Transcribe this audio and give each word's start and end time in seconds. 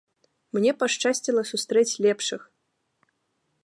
Мне 0.57 0.71
пашчасціла 0.85 1.41
сустрэць 1.51 1.99
лепшых! 2.09 2.41